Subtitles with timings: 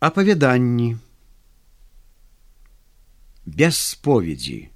[0.00, 0.96] апавяданні.
[3.46, 4.68] Без споведзі.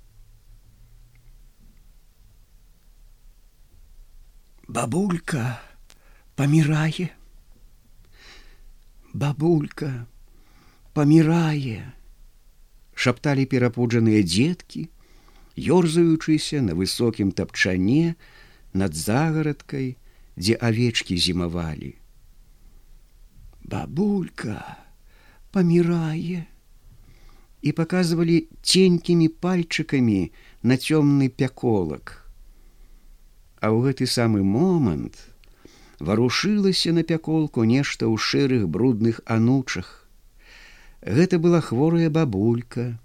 [4.69, 5.61] Бабулька
[6.37, 7.11] памірае.
[9.13, 10.07] Бабулька
[10.95, 11.93] памірае
[12.95, 14.87] шапталі перапуджаныя дзеткі
[15.59, 18.15] ёрзаючыся на высокім тапчане
[18.73, 19.97] над загарадкай
[20.39, 21.97] дзе авечкі зімавалі.
[23.67, 24.90] Бабулька
[25.53, 26.47] памірае
[27.61, 30.21] і паказвалі ценькімі пальчыкамі
[30.63, 32.25] на цёмны пяколак.
[33.61, 35.21] А ў гэты самы момант
[36.01, 40.09] варушылася на пяколку нешта ў шэрых брудных анучах.
[41.05, 42.97] Гэта была хворая бабулька.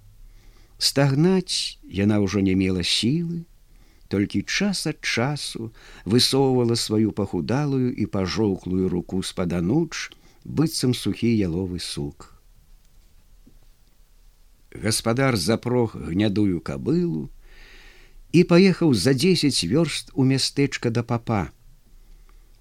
[0.77, 3.44] Стагнаць яна ўжо не мела сілы,
[4.08, 5.72] толькі час ад часу
[6.03, 10.12] высоўвала сваю пахудалую і пажоўклую руку з-пад ануч,
[10.44, 12.34] быццам сухі яловы сук.
[14.84, 17.30] Гаспадар запрог гнядую кабылу
[18.36, 21.52] і паехаў за дзесяць вёрст у мястэчка да папа.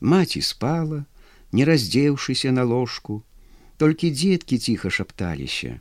[0.00, 1.05] Маці спала,
[1.52, 3.22] не раздзеўшыся на ложку,
[3.78, 5.80] толькі дзеткі ціха шапталіся.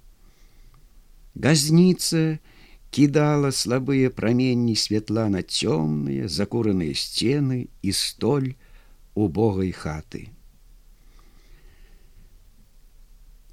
[1.36, 2.40] Газніца
[2.90, 8.54] кідала слабыя праменні святла на цёмныя закураныя сцены і столь
[9.14, 10.30] убогай хаты.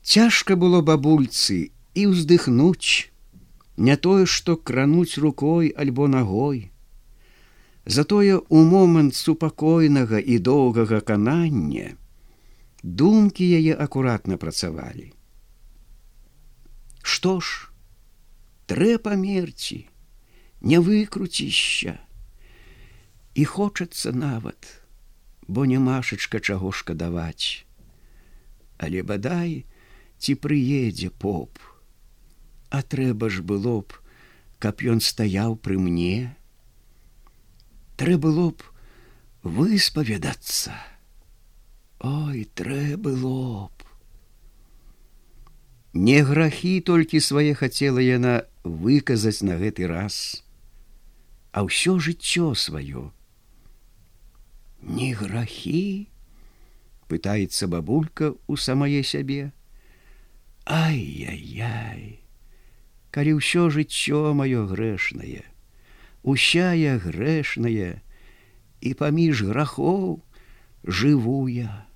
[0.02, 3.10] Цяжка было бабульцы і ўздыхнуць,
[3.76, 6.70] не тое, што крануць рукой альбо ногой.
[7.86, 11.96] Затое у момант супакойнага і доўгага канання
[12.82, 15.12] думкі яе акуратна працавалі.
[17.02, 17.68] Што ж,
[18.66, 19.88] трэ памерці,
[20.60, 21.98] не выкруцішся.
[23.34, 24.84] І хочацца нават,
[25.48, 27.64] бо нямашачка чаго шкадаваць.
[28.76, 29.64] Але бадай,
[30.18, 31.58] ці прыедзе поп.
[32.70, 33.98] А трэба ж было б,
[34.62, 36.36] каб ён стаяў пры мне.
[37.98, 38.62] Трэ было б
[39.42, 40.78] выспавядацца.
[42.00, 43.90] Ой, трэ было б.
[45.92, 50.44] Не грахі толькі свае хацела яна выказаць на гэты раз,
[51.50, 53.10] А ўсё жыццё сваё.
[54.86, 56.06] Не грахі,
[57.10, 59.50] пытаецца бабулька у самае сябе,
[60.64, 62.22] Ай-яй-яй,
[63.10, 65.42] калі ўсё жыццё маё грэшнае,
[66.22, 68.02] Усяя грэшная
[68.80, 70.20] і паміж грахоў
[70.84, 71.88] жывуя.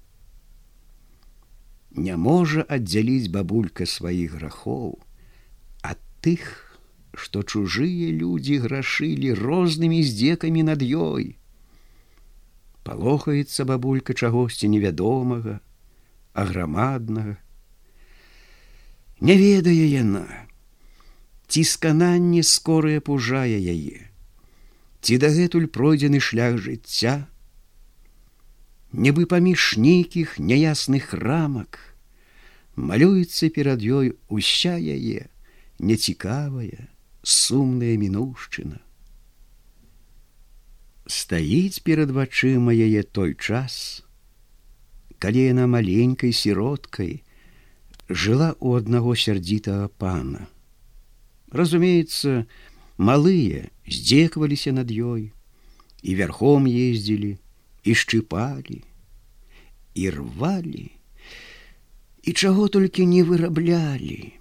[1.93, 4.97] Не можа аддзяліць бабулька сваіх грахоў
[5.85, 6.49] ад тых,
[7.13, 11.37] што чужыя людзі грашылі рознымі здзекамі над ёй.
[12.83, 15.61] Палохаецца бабулька чагосьці невядомага,
[16.33, 17.37] аграмаднага,
[19.21, 20.27] Не ведае яна,
[21.55, 24.11] ці скананне скорае пужае яе,
[25.07, 27.15] ці дагэтуль пройдзены шлях жыцця,
[28.95, 31.79] Нібы паміж нейкіх няясных рамак,
[32.79, 35.27] малюецца перад ёй уся яе
[35.83, 36.87] нецікавая,
[37.27, 38.79] сумная мінушчына.
[41.11, 44.07] Стаіць перад вачыма яе той час,
[45.19, 47.27] калі яна маленькай сіроткай,
[48.07, 50.47] жыла у аднаго сярдзітага пана.
[51.55, 52.51] Разумеецца,
[52.99, 55.31] малыя здзекваліся над ёй
[56.03, 57.39] і вярхом ездзілі
[57.87, 58.83] і шчыпалі
[59.95, 60.87] і рвалі
[62.25, 64.35] і чаго толькі не выраблялі.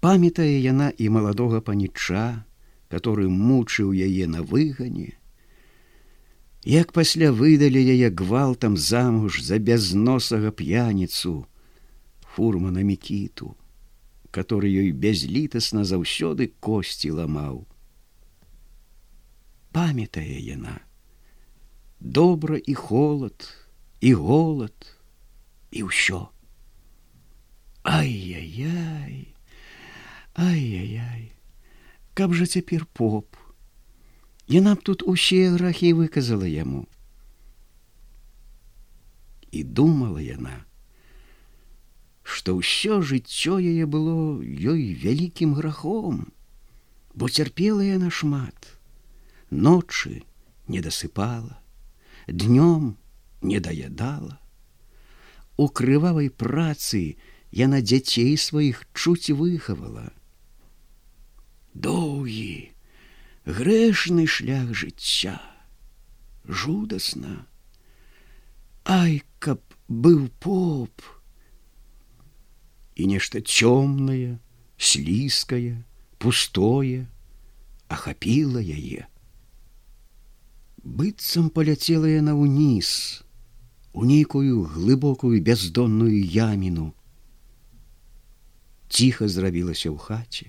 [0.00, 2.44] Памятае яна і маладога паніча,
[2.88, 5.18] который мучыў яе на выгане,
[6.64, 11.44] як пасля выдалі яе гвалтам замуж за бязносага п'яніцу,
[12.36, 13.52] фурмана мікіту,
[14.34, 17.62] который ёй бязлітасна заўсёды косці ламаў.
[19.70, 20.82] Памятае яна,
[22.00, 23.46] добра і холод,
[24.02, 24.74] і голод,
[25.70, 26.34] і ўсё.
[27.86, 29.30] Ай-яй-яй,
[30.34, 31.30] ай-яй-яй,
[32.18, 33.38] каб жа цяпер поп.
[34.50, 36.86] Яна б тут усе грахі выказала яму.
[39.54, 40.66] І думала яна,
[42.24, 46.32] што ўсё жыццё яе было ёй вялікім грахом,
[47.14, 48.72] бо цярпела яна шмат,
[49.50, 50.24] ночы
[50.66, 51.60] не дасыпала,
[52.26, 52.96] днём
[53.42, 54.40] не даядала.
[55.56, 57.20] У крывавай працы
[57.52, 60.10] яна дзяцей сваіх чуць выхавала.
[61.74, 62.72] Доўгі,
[63.44, 65.38] грэшны шлях жыцця,
[66.48, 67.44] жудасна,
[68.84, 71.00] Ай, каб быў поп,
[72.94, 74.38] і нешта цёмнае,
[74.78, 75.82] слізкае,
[76.18, 77.06] пустое
[77.88, 79.06] ахапіла яе.
[80.84, 83.24] Быццам паляцела яна ўніз,
[83.94, 86.92] у нейкую глыбокую бяздонную яміну.
[88.90, 90.46] Ціха зрабілася ў хаце.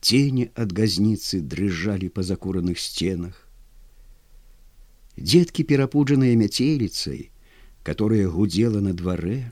[0.00, 3.34] Тені ад газніцы дрыжалі па закураных сценах.
[5.18, 7.30] Дзеткі, перапуджаныя мяцеліцай,
[7.82, 9.50] которая гудзела на дварэ,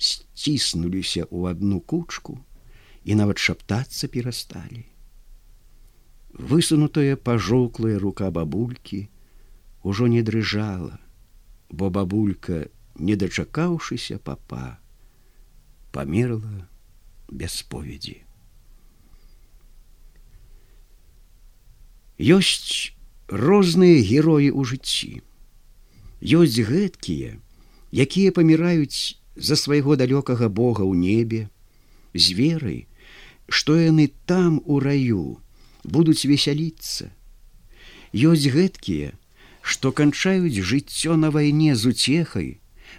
[0.00, 2.40] сціснуліся ў адну кучку
[3.04, 4.90] і нават шаптацца перасталі
[6.32, 9.08] высунутая пажоўклая рука бабулькі
[9.82, 11.00] ужо не дрыжала,
[11.68, 14.78] бо бабулька, не дачакаўшыся папа,
[15.92, 16.68] памерла
[17.28, 18.22] без споведзі.
[22.20, 22.92] Ёсць
[23.28, 25.24] розныя героі ў жыцці.
[26.20, 27.40] Ёсць гэткія,
[27.88, 31.40] якія паміраюць за свайго далёкага Бога ў небе,
[32.14, 32.86] з верай,
[33.48, 35.38] што яны там у раю,
[35.84, 37.10] будуць весяліцца.
[38.14, 39.14] Ёсць гэткія,
[39.62, 42.50] што канчаюць жыццё на вайне з уцехай,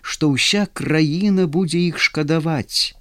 [0.02, 2.96] што ўся краіна будзе іх шкадаваць,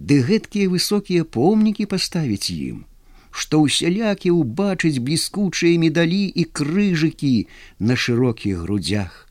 [0.00, 2.82] Ды гэткія высокія помнікі паставіць ім,
[3.30, 7.46] што ўсялякі ўбачыць бліскучыя медалі і крыжыкі
[7.78, 9.30] на шырокіх грудях.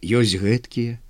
[0.00, 1.02] Ёсць гэткія,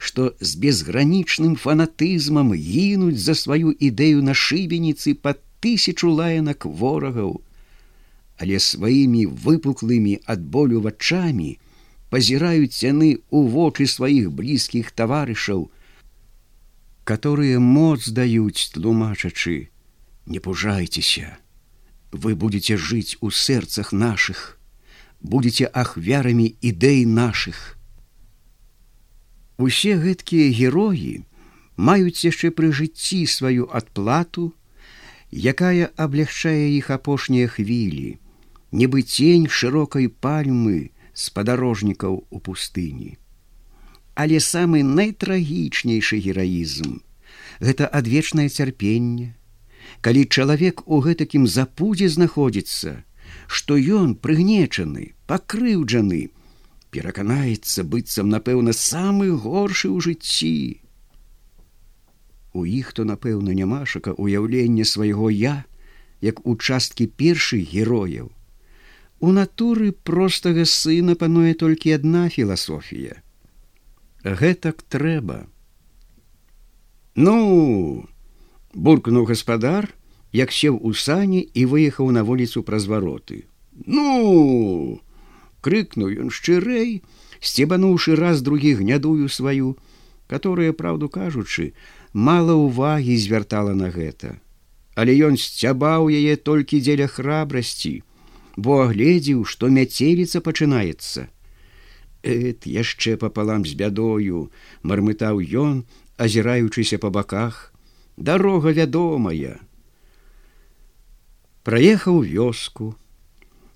[0.00, 7.34] што з безгранічным фанатызмам гінуць за сваю ідэю на шыбеніцы пад тысячу лаянак ворагаў,
[8.40, 11.50] але сваімі выпуклымі ад болю вачамі
[12.08, 15.68] пазіраюць яны ў вочы сваіх блізкіх таварышаў,
[17.04, 19.68] которые моц даюць тлумачачы,
[20.24, 21.36] не пужайцеся,
[22.10, 24.56] вы будете жыць у сэрцах наших,
[25.20, 27.76] будете ахвярамі ідэй наших.
[29.60, 31.20] Усе гэткія героі
[31.88, 34.44] маюць яшчэ пры жыцці сваю адплату,
[35.52, 38.16] якая аблягчае іх апошнія хвілі,
[38.72, 40.78] нібы цень шырокай пальмы
[41.12, 43.12] з падарожнікаў у пустыні.
[44.16, 46.96] Але самы найтрагічнейшы гераізм
[47.60, 49.30] гэта адвечнае цярпенне,
[50.00, 53.04] калі чалавек у гэтакім запудзе знаходзіцца,
[53.46, 56.22] што ён прыгнечаны, пакрыўджаны,
[56.90, 60.80] пераканаецца быццам напэўна самы горшы ў жыцці,
[62.52, 65.64] У іх то, напэўна, нямашака уяўлення свайго я,
[66.20, 68.30] як участкі першых герояў.
[69.20, 73.22] У натуры простага сына пануе толькі адна філасофія.
[74.24, 75.46] Гэтак трэба.
[77.14, 78.08] Ну,
[78.74, 79.92] буркнуў гаспадар,
[80.32, 83.44] як сеў у сані і выехаў на вуліцу праз вароты.
[83.86, 85.00] Ну!
[85.60, 87.02] Крыкнуў ён шчырэй,
[87.40, 89.76] сцебануўшы раз другі гнядую сваю,
[90.26, 91.72] которая, праўду кажучы,
[92.12, 94.38] мала ўвагі звяртала на гэта.
[94.94, 98.02] Але ён сцябаў яе толькі дзеля храбрасці,
[98.56, 101.28] бо агледзеў, што мяцеліца пачынаецца.
[102.22, 104.50] Эт яшчэ папалам з бядою,
[104.82, 105.84] мармытаў ён,
[106.20, 107.72] азіраючыся па баках,
[108.16, 109.56] дарога вядомая.
[111.64, 112.94] Праехаў вёску.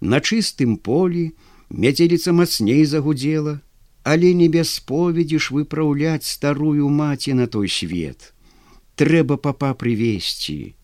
[0.01, 1.33] На чыстым полі
[1.71, 3.61] мяцеліца мацней загудзела,
[4.05, 8.33] але не без споведзі ж выпраўляць старую маці на той свет.
[8.97, 10.77] Трэба папа прывесці.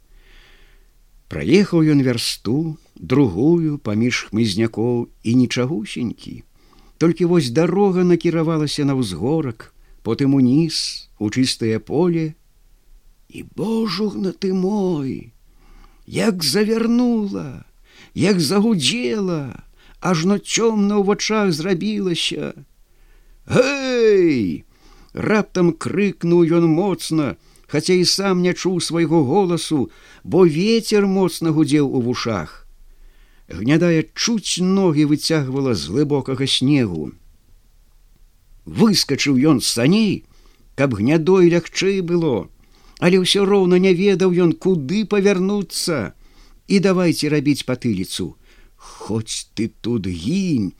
[1.30, 6.42] Праехаў ён вярсту, другую паміж хмызнякоў і нічагусенькі.
[6.98, 9.70] Толькі вось дарога накіравалася на ўзгорак,
[10.02, 12.34] потым уніз у чыстае поле.
[13.30, 15.32] І божугна ты мой,
[16.04, 17.64] як завярнула,
[18.12, 19.62] як загудзела,
[20.00, 22.54] ажно цёмна ў вачах зрабілася,
[23.50, 24.64] Гэй!
[25.12, 27.34] Раптам крыкнуў ён моцна,
[27.66, 29.90] хаця і сам не чуў свайго голасу,
[30.22, 32.66] бо ветер моцна гудзеў у вушах.
[33.50, 37.10] Гнядая чуць ногі выцягвала з глыбокага снегу.
[38.64, 40.24] Выскачыў ён з саней,
[40.78, 42.46] каб гнядой лягчэй было,
[43.02, 46.14] але ўсё роўна не ведаў ён, куды павярнуцца
[46.70, 48.38] і давайте рабіць патыліцу.
[48.80, 50.72] Хоць ты тут гінь,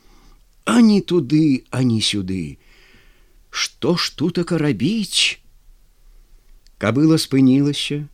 [0.65, 2.57] ані туды, ані сюды.
[3.51, 5.37] Што ж тутака рабіць?
[6.81, 8.09] Кабыла спынілася,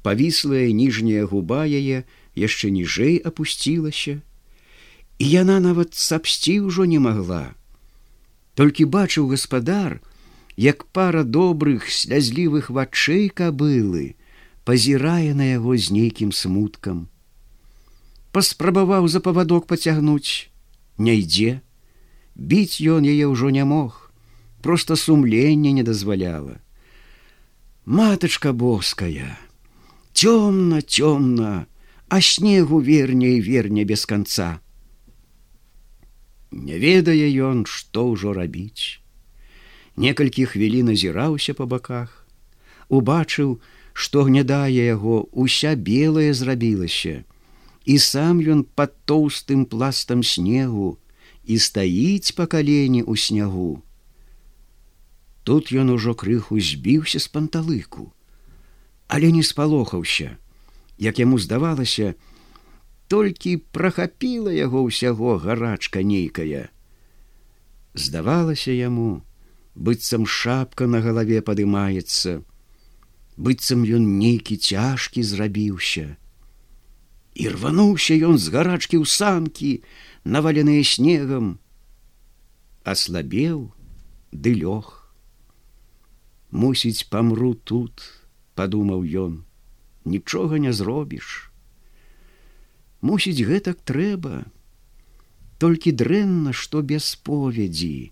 [0.00, 4.24] павіслая ніжняя губа яе яшчэ ніжэй апусцілася,
[5.20, 7.52] і яна нават сапсці ўжо не магла.
[8.56, 10.00] Толькі бачыў гаспадар,
[10.56, 14.14] як пара добрых слязлівых вачэй кабылы
[14.64, 17.08] пазірае на яго з нейкім смуткам.
[18.34, 20.50] Паспрабаваў за павадок пацягнуць,
[20.98, 21.60] не ідзе,
[22.34, 24.10] біць ён яе ўжо не мог,
[24.60, 26.58] просто сумленне не дазваляла.
[27.84, 29.36] матачка боская
[30.14, 31.66] цёмна цёмна
[32.08, 34.60] а снегу верне і верне без конца
[36.50, 39.02] не ведае ён што ўжо рабіць.
[39.96, 42.24] Некалькі хвілін азіраўся па баках
[42.88, 43.60] убачыў
[43.92, 47.20] што гнядае яго уся белая зрабілася
[47.84, 50.96] і сам ён под тоўстым пластам снегу
[51.44, 53.84] і стаіць па калені ў снягу
[55.44, 58.08] Тут ён ужо крыху збіўся з панталыку,
[59.08, 60.40] але не спалохаўся,
[60.96, 62.14] як яму здавалася,
[63.12, 66.72] толькі прахапіла яго ўсяго гарачка нейкая.
[67.92, 69.20] Здавалася яму,
[69.76, 72.40] быццам шапка на галаве падымаецца,
[73.36, 76.16] быццам ён нейкі цяжкі зрабіўся.
[77.34, 79.70] І рвануўся ён з гарачкі ў санкі,
[80.22, 81.58] наваленыя снегам,
[82.84, 83.72] аслабеў
[84.30, 84.92] ды лёг.
[86.50, 88.06] Мусіць памру тут
[88.54, 89.42] подумаў ён
[90.04, 91.50] нічога не зробіш
[93.04, 94.48] мусіць гэтак трэба.
[95.60, 98.10] Толькі дрэнна што без споведзі.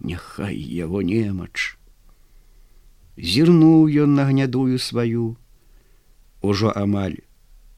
[0.00, 1.76] Няхай яго немач
[3.20, 5.36] зірнуў ён на гнядую сваю.
[6.40, 7.18] Ужо амаль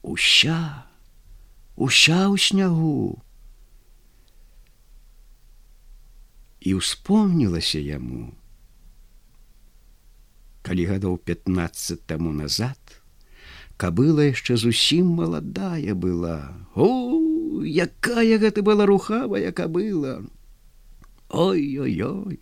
[0.03, 0.85] уся
[1.75, 3.17] уся ў снягу.
[6.61, 8.31] І успомнілася яму
[10.63, 12.79] калі гадоў 15 таму назад
[13.75, 16.55] кабыла яшчэ зусім маладая была.
[16.75, 16.87] О
[17.67, 20.23] якая гэта была рухавая кабыла!
[21.29, 22.39] Ой-ой-ой!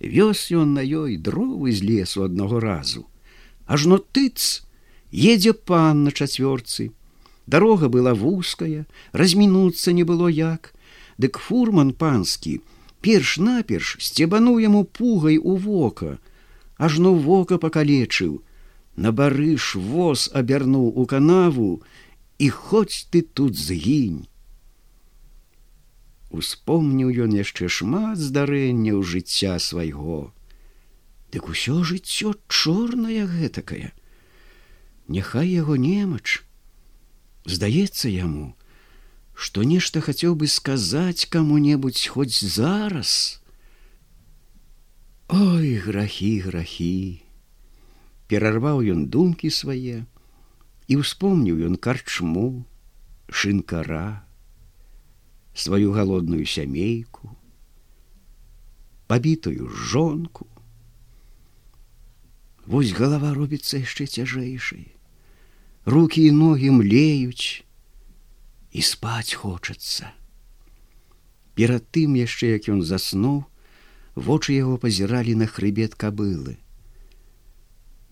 [0.00, 3.06] Вёс ён на ёй дровы з лесу аднаго разу.
[3.66, 4.66] Ажно тыц
[5.12, 6.90] едзе пан на чацвёрцы
[7.46, 10.74] дарога была вузкая размінуцца не было як
[11.18, 12.60] дык фурман панскі
[13.00, 16.18] перш-наперш сцебануў яму пугай у вока
[16.80, 18.40] ажно вока пакалечыў,
[18.96, 21.70] на барыш воз абярнуў у канаву
[22.40, 24.24] і хоць ты тут згінь.
[26.30, 30.32] Успомніў ён яшчэ шмат здарэнняў жыцця свайго.
[31.34, 33.92] Дык усё жыццё чорнае гэтакае.
[35.10, 36.46] Няхай яго немач.
[37.42, 38.54] Здаецца яму,
[39.34, 43.40] што нешта хацеў бы сказаць каму-небудзь хоць зараз,
[45.30, 47.22] Ой, грахі, грахі!
[48.26, 50.06] Перарваў ён думкі свае
[50.90, 52.66] і ўспомніў ён карчму,
[53.30, 54.26] шынкара,
[55.54, 57.34] сваю галодную сямейку,
[59.06, 60.46] пабітую жонку.
[62.66, 64.99] Вось галава робіцца яшчэ цяжэйшай.
[65.84, 67.64] Рукі і ногі млеюць
[68.72, 70.12] і спаць хочацца.
[71.56, 73.48] Перад тым яшчэ як ён заснуў,
[74.14, 76.60] вочы яго пазіралі на хрыбет кабылы.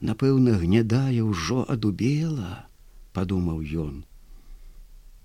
[0.00, 2.64] Напэўна, гнядая ўжо адубела,
[3.12, 4.04] падумаў ён.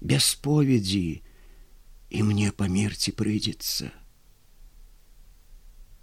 [0.01, 1.23] Без споведзі
[2.11, 3.87] і мне памерці прыйдзецца.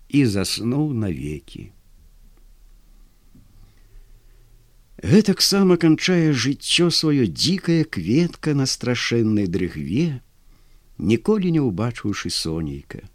[0.08, 1.70] І заснуў навекі.
[5.02, 10.20] Гэтаксама канчае жыццё сваё дзікая кветка на страшэннай дрыгве,
[10.98, 13.08] ніколі не ўбачыўшы сонейка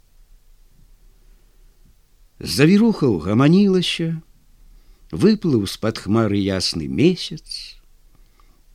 [2.40, 4.20] завірухаў гаманілася,
[5.10, 7.78] выплыў з-пад хмары ясны месяц,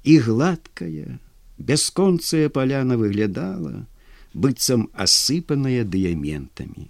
[0.03, 1.19] і гладкая,
[1.57, 3.85] бясконцая паляна выглядала,
[4.33, 6.89] быццам асыпаная дыяментамі.